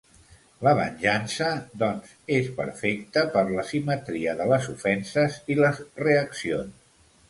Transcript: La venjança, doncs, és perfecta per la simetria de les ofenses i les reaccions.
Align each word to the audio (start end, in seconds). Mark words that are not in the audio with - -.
La 0.67 0.71
venjança, 0.79 1.49
doncs, 1.83 2.15
és 2.39 2.49
perfecta 2.61 3.27
per 3.37 3.45
la 3.53 3.69
simetria 3.75 4.37
de 4.43 4.53
les 4.55 4.75
ofenses 4.77 5.43
i 5.57 5.63
les 5.65 5.89
reaccions. 6.09 6.87